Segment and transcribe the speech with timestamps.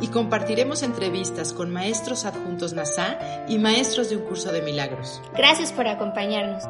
[0.00, 5.22] Y compartiremos entrevistas con maestros adjuntos NASA y maestros de un curso de milagros.
[5.34, 6.64] Gracias por acompañarnos.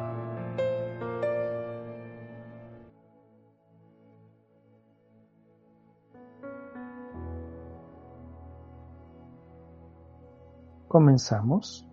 [10.87, 11.85] Comenzamos.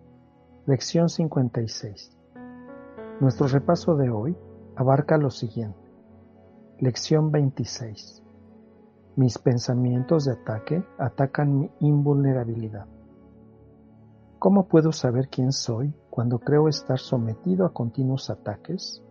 [0.65, 2.11] Lección 56.
[3.19, 4.35] Nuestro repaso de hoy
[4.75, 5.79] abarca lo siguiente.
[6.79, 8.24] Lección 26.
[9.17, 12.85] Mis pensamientos de ataque atacan mi invulnerabilidad.
[14.39, 19.01] ¿Cómo puedo saber quién soy cuando creo estar sometido a continuos ataques?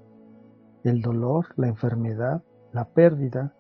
[0.83, 3.55] El dolor, la enfermedad, la pérdida,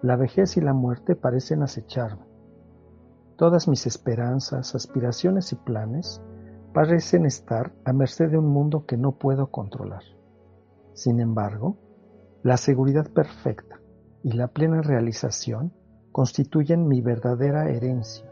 [0.00, 2.24] la vejez y la muerte parecen acecharme.
[3.36, 6.22] Todas mis esperanzas, aspiraciones y planes
[6.72, 10.04] parecen estar a merced de un mundo que no puedo controlar.
[10.94, 11.76] Sin embargo,
[12.42, 13.82] la seguridad perfecta
[14.22, 15.74] y la plena realización
[16.12, 18.26] constituyen mi verdadera herencia.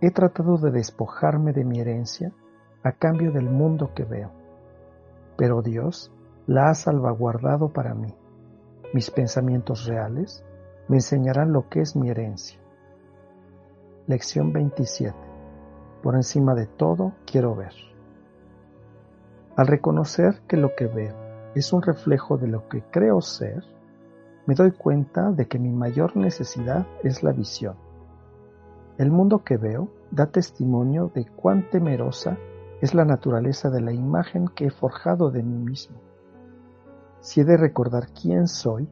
[0.00, 2.32] He tratado de despojarme de mi herencia
[2.82, 4.32] a cambio del mundo que veo,
[5.36, 6.12] pero Dios
[6.46, 8.14] la ha salvaguardado para mí.
[8.92, 10.44] Mis pensamientos reales
[10.88, 12.58] me enseñarán lo que es mi herencia.
[14.06, 15.16] Lección 27.
[16.02, 17.72] Por encima de todo quiero ver.
[19.56, 21.14] Al reconocer que lo que veo
[21.54, 23.62] es un reflejo de lo que creo ser,
[24.46, 27.76] me doy cuenta de que mi mayor necesidad es la visión.
[28.98, 32.38] El mundo que veo da testimonio de cuán temerosa
[32.80, 36.00] es la naturaleza de la imagen que he forjado de mí mismo.
[37.20, 38.88] Si he de recordar quién soy,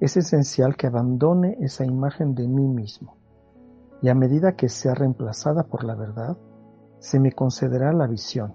[0.00, 3.16] es esencial que abandone esa imagen de mí mismo
[4.02, 6.36] y a medida que sea reemplazada por la verdad,
[6.98, 8.54] se me concederá la visión.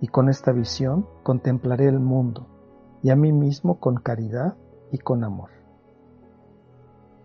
[0.00, 2.46] Y con esta visión contemplaré el mundo
[3.02, 4.56] y a mí mismo con caridad
[4.92, 5.50] y con amor.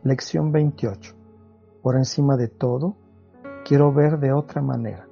[0.04, 1.16] Lección 28.
[1.82, 2.96] Por encima de todo,
[3.64, 5.08] quiero ver de otra manera.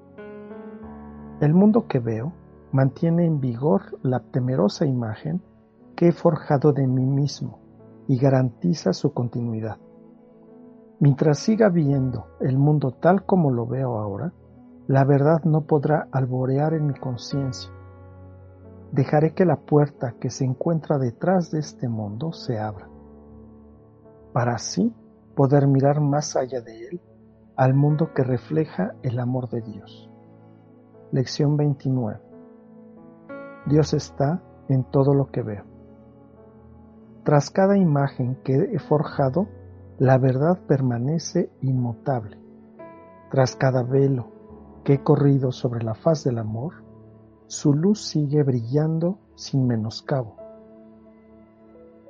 [1.39, 2.33] El mundo que veo
[2.71, 5.41] mantiene en vigor la temerosa imagen
[5.95, 7.59] que he forjado de mí mismo
[8.07, 9.77] y garantiza su continuidad.
[10.99, 14.31] Mientras siga viendo el mundo tal como lo veo ahora,
[14.87, 17.71] la verdad no podrá alborear en mi conciencia.
[18.93, 22.87] Dejaré que la puerta que se encuentra detrás de este mundo se abra,
[24.33, 24.93] para así
[25.35, 27.01] poder mirar más allá de él
[27.55, 30.11] al mundo que refleja el amor de Dios.
[31.11, 32.21] Lección 29.
[33.65, 35.63] Dios está en todo lo que veo.
[37.23, 39.47] Tras cada imagen que he forjado,
[39.97, 42.37] la verdad permanece inmutable.
[43.31, 44.27] Tras cada velo
[44.83, 46.82] que he corrido sobre la faz del amor,
[47.53, 50.35] su luz sigue brillando sin menoscabo.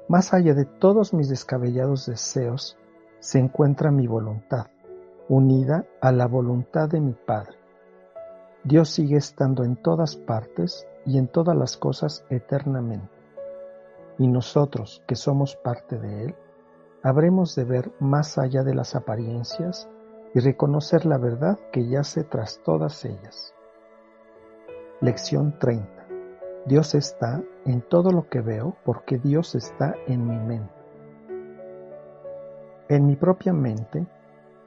[0.07, 2.77] Más allá de todos mis descabellados deseos
[3.19, 4.67] se encuentra mi voluntad,
[5.27, 7.57] unida a la voluntad de mi Padre.
[8.63, 13.13] Dios sigue estando en todas partes y en todas las cosas eternamente.
[14.17, 16.35] Y nosotros, que somos parte de Él,
[17.03, 19.89] habremos de ver más allá de las apariencias
[20.33, 23.53] y reconocer la verdad que yace tras todas ellas.
[25.03, 25.85] Lección 30.
[26.65, 30.73] Dios está en todo lo que veo porque Dios está en mi mente.
[32.87, 34.07] En mi propia mente,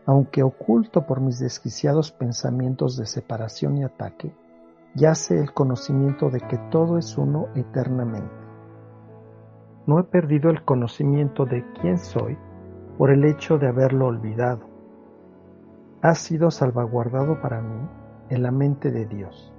[0.05, 4.31] aunque oculto por mis desquiciados pensamientos de separación y ataque,
[4.95, 8.45] yace el conocimiento de que todo es uno eternamente.
[9.87, 12.37] No he perdido el conocimiento de quién soy
[12.99, 14.69] por el hecho de haberlo olvidado.
[16.03, 17.89] Ha sido salvaguardado para mí
[18.29, 19.56] en la mente de Dios,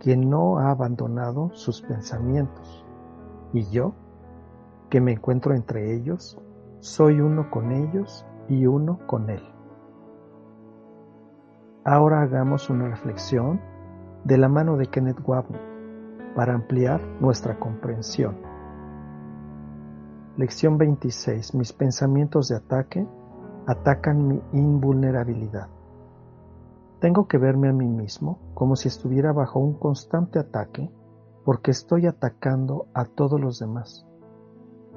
[0.00, 2.84] quien no ha abandonado sus pensamientos,
[3.52, 3.94] y yo,
[4.90, 6.38] que me encuentro entre ellos,
[6.80, 9.42] soy uno con ellos y uno con Él.
[11.84, 13.60] Ahora hagamos una reflexión
[14.24, 15.62] de la mano de Kenneth Wapnick
[16.34, 18.36] para ampliar nuestra comprensión.
[20.36, 21.54] Lección 26.
[21.54, 23.06] Mis pensamientos de ataque
[23.66, 25.68] atacan mi invulnerabilidad.
[27.00, 30.90] Tengo que verme a mí mismo como si estuviera bajo un constante ataque
[31.44, 34.06] porque estoy atacando a todos los demás.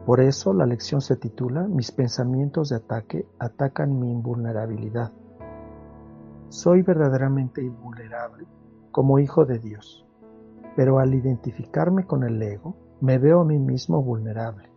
[0.05, 5.11] Por eso la lección se titula Mis pensamientos de ataque atacan mi invulnerabilidad.
[6.47, 8.47] soy verdaderamente invulnerable
[8.91, 10.03] como hijo de Dios,
[10.75, 14.69] pero al identificarme con el ego, me veo a mí mismo vulnerable,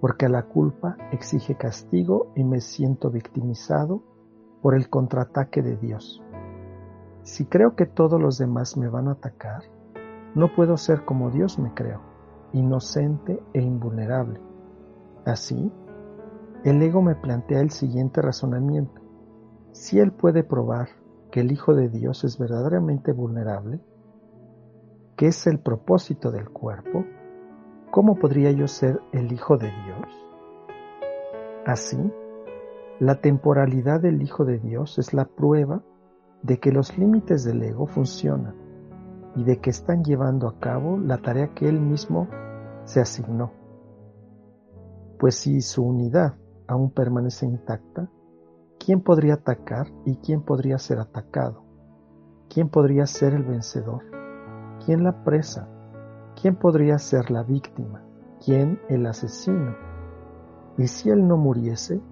[0.00, 4.02] porque la culpa exige castigo y me siento victimizado
[4.62, 6.23] por el contraataque de Dios.
[7.24, 9.62] Si creo que todos los demás me van a atacar,
[10.34, 12.02] no puedo ser como Dios me creó,
[12.52, 14.40] inocente e invulnerable.
[15.24, 15.72] Así,
[16.64, 19.00] el ego me plantea el siguiente razonamiento.
[19.72, 20.88] Si él puede probar
[21.30, 23.80] que el Hijo de Dios es verdaderamente vulnerable,
[25.16, 27.06] que es el propósito del cuerpo,
[27.90, 30.26] ¿cómo podría yo ser el Hijo de Dios?
[31.64, 32.12] Así,
[33.00, 35.82] la temporalidad del Hijo de Dios es la prueba
[36.44, 38.54] de que los límites del ego funcionan
[39.34, 42.28] y de que están llevando a cabo la tarea que él mismo
[42.84, 43.50] se asignó.
[45.18, 46.34] Pues si su unidad
[46.68, 48.10] aún permanece intacta,
[48.78, 51.64] ¿quién podría atacar y quién podría ser atacado?
[52.50, 54.02] ¿Quién podría ser el vencedor?
[54.84, 55.66] ¿Quién la presa?
[56.40, 58.04] ¿Quién podría ser la víctima?
[58.44, 59.74] ¿Quién el asesino?
[60.76, 62.02] Y si él no muriese,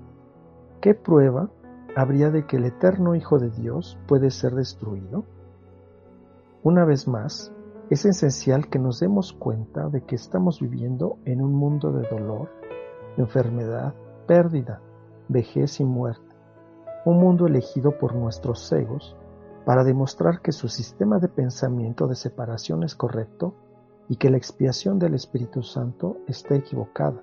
[0.81, 1.51] ¿qué prueba
[1.95, 5.25] habría de que el eterno Hijo de Dios puede ser destruido?
[6.63, 7.53] Una vez más,
[7.91, 12.51] es esencial que nos demos cuenta de que estamos viviendo en un mundo de dolor,
[13.17, 13.95] enfermedad,
[14.27, 14.81] pérdida,
[15.29, 16.35] vejez y muerte,
[17.05, 19.17] un mundo elegido por nuestros egos
[19.67, 23.55] para demostrar que su sistema de pensamiento de separación es correcto
[24.09, 27.23] y que la expiación del Espíritu Santo está equivocada.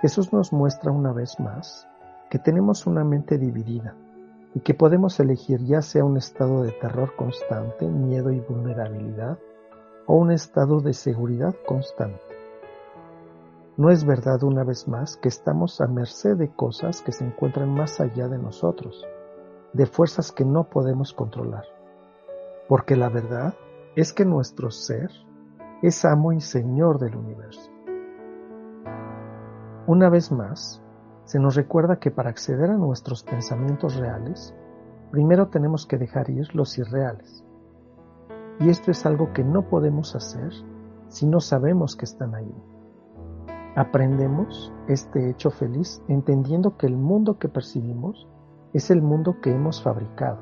[0.00, 1.89] Jesús nos muestra una vez más
[2.30, 3.96] que tenemos una mente dividida
[4.54, 9.38] y que podemos elegir ya sea un estado de terror constante, miedo y vulnerabilidad,
[10.06, 12.20] o un estado de seguridad constante.
[13.76, 17.72] No es verdad una vez más que estamos a merced de cosas que se encuentran
[17.72, 19.06] más allá de nosotros,
[19.72, 21.64] de fuerzas que no podemos controlar,
[22.68, 23.54] porque la verdad
[23.96, 25.10] es que nuestro ser
[25.82, 27.70] es amo y señor del universo.
[29.86, 30.82] Una vez más,
[31.30, 34.52] se nos recuerda que para acceder a nuestros pensamientos reales,
[35.12, 37.44] primero tenemos que dejar ir los irreales.
[38.58, 40.52] Y esto es algo que no podemos hacer
[41.06, 42.52] si no sabemos que están ahí.
[43.76, 48.26] Aprendemos este hecho feliz entendiendo que el mundo que percibimos
[48.72, 50.40] es el mundo que hemos fabricado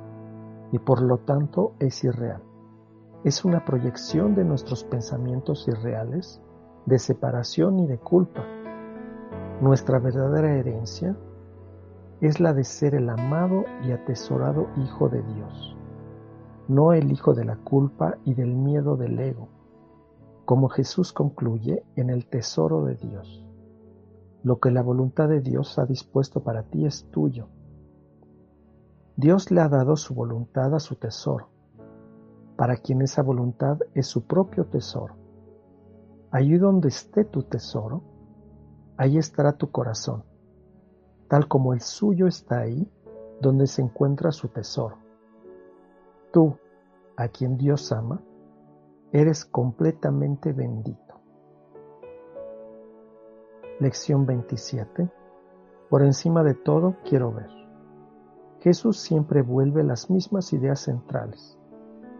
[0.72, 2.40] y por lo tanto es irreal.
[3.24, 6.40] Es una proyección de nuestros pensamientos irreales
[6.86, 8.42] de separación y de culpa.
[9.60, 11.16] Nuestra verdadera herencia
[12.20, 15.76] es la de ser el amado y atesorado Hijo de Dios,
[16.68, 19.48] no el Hijo de la culpa y del miedo del ego
[20.48, 23.44] como Jesús concluye en el tesoro de Dios.
[24.42, 27.48] Lo que la voluntad de Dios ha dispuesto para ti es tuyo.
[29.14, 31.50] Dios le ha dado su voluntad a su tesoro,
[32.56, 35.16] para quien esa voluntad es su propio tesoro.
[36.30, 38.00] Allí donde esté tu tesoro,
[38.98, 40.24] ahí estará tu corazón,
[41.28, 42.86] tal como el suyo está ahí
[43.40, 44.98] donde se encuentra su tesoro.
[46.32, 46.58] Tú,
[47.16, 48.20] a quien Dios ama,
[49.10, 51.14] Eres completamente bendito.
[53.80, 55.10] Lección 27.
[55.88, 57.48] Por encima de todo quiero ver.
[58.60, 61.58] Jesús siempre vuelve las mismas ideas centrales.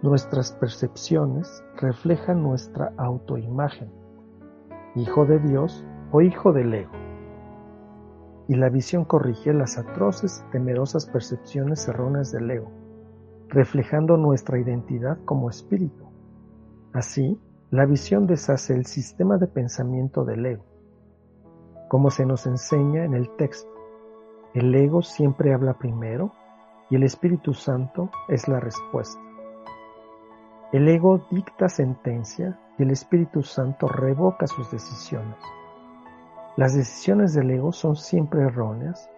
[0.01, 3.93] Nuestras percepciones reflejan nuestra autoimagen,
[4.95, 6.93] hijo de Dios o hijo del ego.
[8.49, 12.71] Y la visión corrige las atroces y temerosas percepciones erróneas del ego,
[13.49, 16.09] reflejando nuestra identidad como espíritu
[16.93, 17.39] Así,
[17.71, 20.65] la visión deshace el sistema de pensamiento del ego.
[21.89, 23.71] Como se nos enseña en el texto,
[24.55, 26.33] el ego siempre habla primero
[26.91, 29.21] y el Espíritu Santo es la respuesta.
[30.73, 35.37] El ego dicta sentencia y el Espíritu Santo revoca sus decisiones.
[36.59, 39.09] Las decisiones del ego son siempre erróneas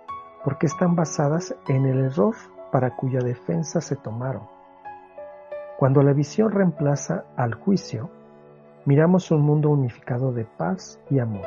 [0.44, 2.34] porque están basadas en el error
[2.70, 4.42] para cuya defensa se tomaron.
[5.78, 8.10] Cuando la visión reemplaza al juicio,
[8.84, 11.46] miramos un mundo unificado de paz y amor,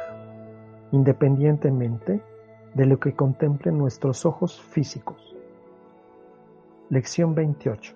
[0.92, 2.24] independientemente
[2.74, 5.36] de lo que contemplen nuestros ojos físicos.
[6.90, 7.94] Lección 28.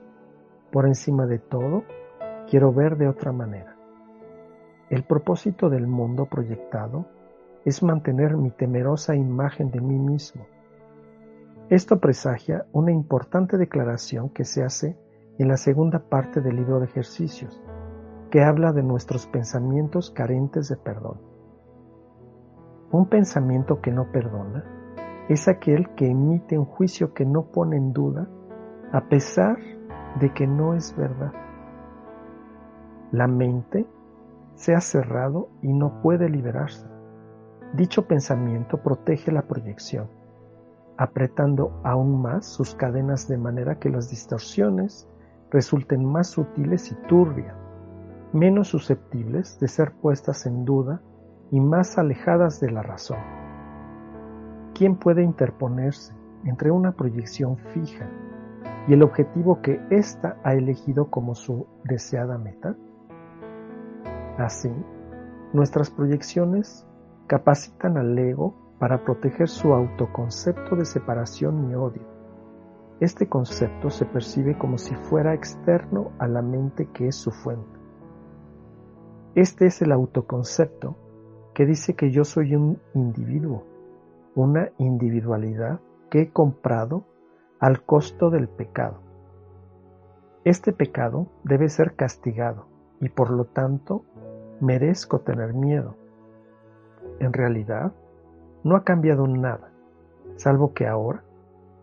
[0.71, 1.83] Por encima de todo,
[2.47, 3.75] quiero ver de otra manera.
[4.91, 7.16] El propósito del mundo proyectado
[7.67, 10.47] es mantener mi temerosa imagen de mí mismo.
[11.69, 14.97] Esto presagia una importante declaración que se hace
[15.38, 17.62] en la segunda parte del libro de ejercicios,
[18.31, 21.19] que habla de nuestros pensamientos carentes de perdón.
[22.93, 24.63] Un pensamiento que no perdona
[25.27, 28.29] es aquel que emite un juicio que no pone en duda
[28.93, 29.57] a pesar
[30.21, 31.33] de que no es verdad.
[33.12, 33.86] La mente
[34.55, 36.96] se ha cerrado y no puede liberarse.
[37.74, 40.07] Dicho pensamiento protege la proyección,
[40.97, 45.07] apretando aún más sus cadenas de manera que las distorsiones
[45.51, 47.55] resulten más sutiles y turbias,
[48.31, 51.01] menos susceptibles de ser puestas en duda
[51.51, 53.19] y más alejadas de la razón.
[54.74, 56.13] ¿Quién puede interponerse
[56.45, 58.07] entre una proyección fija
[58.88, 62.75] y el objetivo que ésta ha elegido como su deseada meta?
[64.38, 64.71] Así,
[65.51, 66.88] nuestras proyecciones
[67.27, 72.03] capacitan al ego para proteger su autoconcepto de separación y odio.
[73.00, 77.77] Este concepto se percibe como si fuera externo a la mente que es su fuente.
[79.36, 80.96] Este es el autoconcepto
[81.53, 83.63] que dice que yo soy un individuo,
[84.34, 85.79] una individualidad
[86.10, 87.05] que he comprado
[87.60, 89.01] al costo del pecado.
[90.43, 92.67] Este pecado debe ser castigado
[93.00, 94.05] y por lo tanto
[94.60, 95.96] merezco tener miedo.
[97.19, 97.91] En realidad,
[98.63, 99.71] no ha cambiado nada,
[100.36, 101.24] salvo que ahora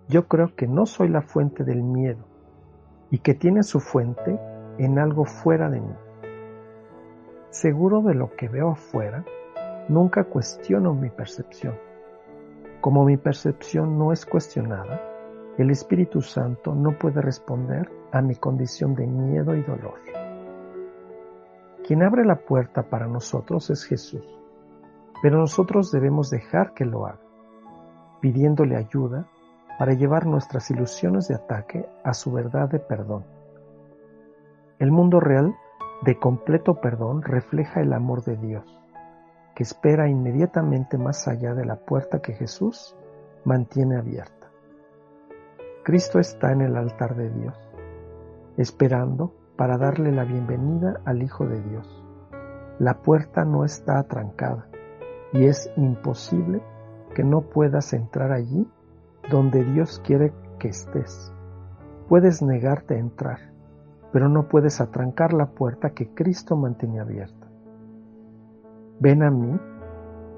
[0.09, 2.25] yo creo que no soy la fuente del miedo
[3.11, 4.39] y que tiene su fuente
[4.79, 5.95] en algo fuera de mí.
[7.51, 9.25] Seguro de lo que veo afuera,
[9.89, 11.75] nunca cuestiono mi percepción.
[12.81, 15.01] Como mi percepción no es cuestionada,
[15.57, 20.01] el Espíritu Santo no puede responder a mi condición de miedo y dolor.
[21.87, 24.27] Quien abre la puerta para nosotros es Jesús,
[25.25, 27.23] pero nosotros debemos dejar que lo haga,
[28.21, 29.27] pidiéndole ayuda
[29.79, 33.25] para llevar nuestras ilusiones de ataque a su verdad de perdón.
[34.79, 35.55] El mundo real
[36.03, 38.67] de completo perdón refleja el amor de Dios
[39.55, 42.95] que espera inmediatamente más allá de la puerta que Jesús
[43.47, 44.51] mantiene abierta.
[45.85, 47.57] Cristo está en el altar de Dios,
[48.59, 52.05] esperando para darle la bienvenida al Hijo de Dios.
[52.79, 54.69] La puerta no está atrancada
[55.35, 56.63] y es imposible
[57.15, 58.67] que no puedas entrar allí
[59.31, 61.33] donde Dios quiere que estés.
[62.09, 63.41] Puedes negarte a entrar,
[64.13, 67.49] pero no puedes atrancar la puerta que Cristo mantiene abierta.
[69.01, 69.59] Ven a mí,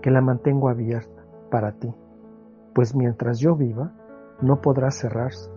[0.01, 1.93] que la mantengo abierta para ti,
[2.75, 3.93] pues mientras yo viva,
[4.41, 5.51] no podrá cerrarse,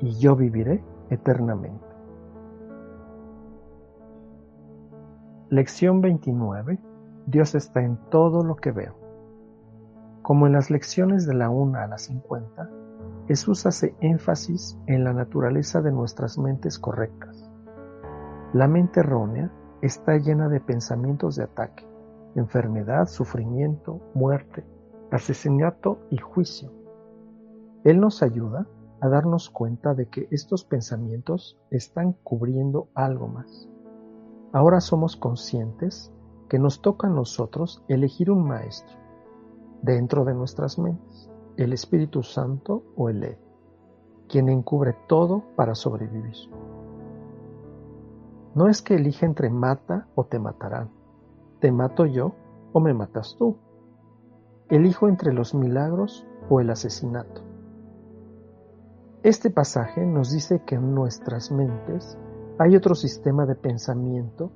[0.00, 1.86] y yo viviré eternamente.
[5.48, 6.87] Lección 29.
[7.30, 8.94] Dios está en todo lo que veo.
[10.22, 12.70] Como en las lecciones de la 1 a la 50,
[13.26, 17.50] Jesús hace énfasis en la naturaleza de nuestras mentes correctas.
[18.54, 21.86] La mente errónea está llena de pensamientos de ataque,
[22.34, 24.64] enfermedad, sufrimiento, muerte,
[25.10, 26.72] asesinato y juicio.
[27.84, 28.66] Él nos ayuda
[29.02, 33.68] a darnos cuenta de que estos pensamientos están cubriendo algo más.
[34.54, 36.10] Ahora somos conscientes
[36.48, 38.96] que nos toca a nosotros elegir un maestro
[39.82, 43.38] dentro de nuestras mentes, el Espíritu Santo o el Ed,
[44.28, 46.36] quien encubre todo para sobrevivir.
[48.54, 50.90] No es que elija entre mata o te matarán,
[51.60, 52.34] ¿Te mato yo
[52.72, 53.56] o me matas tú?
[54.68, 57.42] ¿Elijo entre los milagros o el asesinato?
[59.24, 62.16] Este pasaje nos dice que en nuestras mentes
[62.60, 64.52] hay otro sistema de pensamiento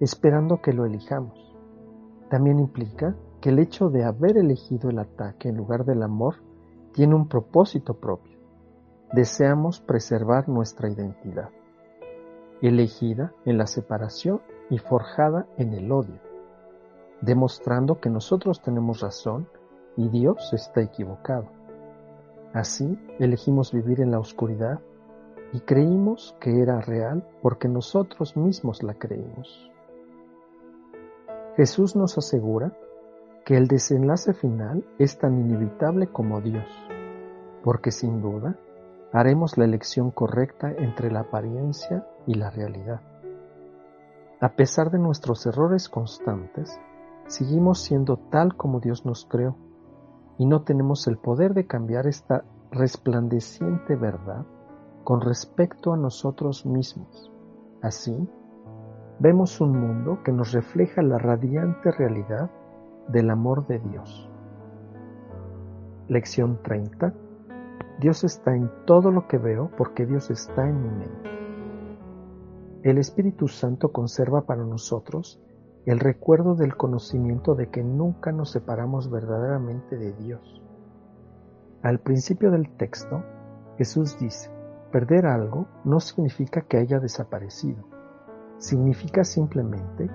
[0.00, 1.54] esperando que lo elijamos.
[2.30, 6.36] También implica que el hecho de haber elegido el ataque en lugar del amor
[6.92, 8.38] tiene un propósito propio.
[9.12, 11.50] Deseamos preservar nuestra identidad,
[12.62, 16.34] elegida en la separación y forjada en el odio
[17.24, 19.48] demostrando que nosotros tenemos razón
[19.96, 21.46] y Dios está equivocado.
[22.52, 24.80] Así elegimos vivir en la oscuridad
[25.52, 29.70] y creímos que era real porque nosotros mismos la creímos.
[31.56, 32.72] Jesús nos asegura
[33.44, 36.66] que el desenlace final es tan inevitable como Dios,
[37.62, 38.58] porque sin duda
[39.12, 43.00] haremos la elección correcta entre la apariencia y la realidad.
[44.40, 46.80] A pesar de nuestros errores constantes,
[47.28, 49.56] seguimos siendo tal como Dios nos creó
[50.38, 54.44] y no tenemos el poder de cambiar esta resplandeciente verdad
[55.04, 57.30] con respecto a nosotros mismos.
[57.80, 58.28] Así,
[59.18, 62.50] vemos un mundo que nos refleja la radiante realidad
[63.08, 64.30] del amor de Dios.
[66.08, 67.14] Lección 30.
[68.00, 71.30] Dios está en todo lo que veo porque Dios está en mi mente.
[72.82, 75.40] El Espíritu Santo conserva para nosotros
[75.86, 80.62] el recuerdo del conocimiento de que nunca nos separamos verdaderamente de Dios.
[81.82, 83.22] Al principio del texto,
[83.78, 84.50] Jesús dice
[84.90, 87.84] perder algo no significa que haya desaparecido.
[88.58, 90.10] Significa simplemente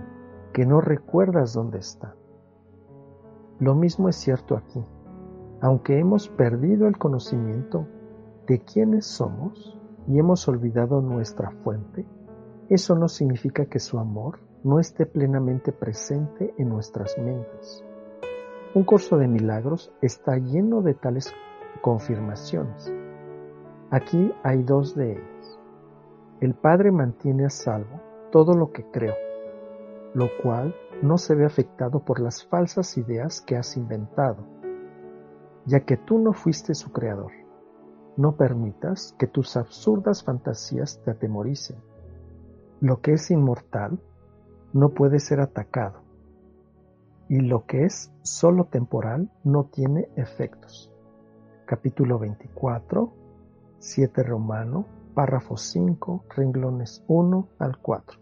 [0.53, 2.15] que no recuerdas dónde está.
[3.59, 4.83] Lo mismo es cierto aquí.
[5.61, 7.85] Aunque hemos perdido el conocimiento
[8.47, 9.77] de quiénes somos
[10.07, 12.05] y hemos olvidado nuestra fuente,
[12.69, 17.83] eso no significa que su amor no esté plenamente presente en nuestras mentes.
[18.73, 21.33] Un curso de milagros está lleno de tales
[21.81, 22.93] confirmaciones.
[23.89, 25.59] Aquí hay dos de ellas.
[26.39, 27.99] El Padre mantiene a salvo
[28.31, 29.15] todo lo que creo,
[30.13, 34.43] lo cual no se ve afectado por las falsas ideas que has inventado,
[35.65, 37.31] ya que tú no fuiste su creador.
[38.17, 41.77] No permitas que tus absurdas fantasías te atemoricen.
[42.81, 43.99] Lo que es inmortal
[44.73, 46.01] no puede ser atacado,
[47.29, 50.91] y lo que es solo temporal no tiene efectos.
[51.65, 53.13] Capítulo 24,
[53.77, 58.19] 7 Romano, párrafo 5, renglones 1 al 4.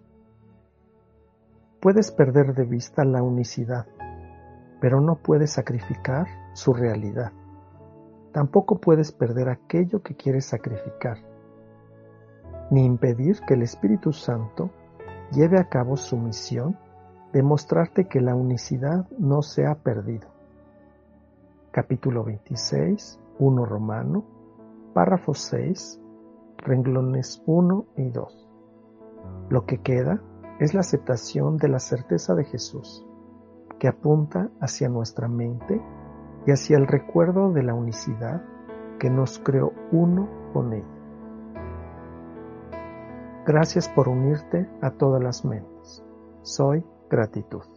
[1.79, 3.86] Puedes perder de vista la unicidad,
[4.82, 7.32] pero no puedes sacrificar su realidad.
[8.32, 11.17] Tampoco puedes perder aquello que quieres sacrificar,
[12.72, 14.72] ni impedir que el Espíritu Santo
[15.32, 16.77] lleve a cabo su misión
[17.34, 20.27] de mostrarte que la unicidad no se ha perdido.
[21.72, 24.24] Capítulo 26, 1 Romano,
[24.94, 26.01] párrafo 6,
[26.57, 28.49] renglones 1 y 2.
[29.49, 30.21] Lo que queda
[30.59, 33.05] es la aceptación de la certeza de Jesús,
[33.79, 35.81] que apunta hacia nuestra mente
[36.45, 38.41] y hacia el recuerdo de la unicidad
[38.99, 40.97] que nos creó uno con ella.
[43.45, 46.03] Gracias por unirte a todas las mentes.
[46.41, 47.76] Soy gratitud.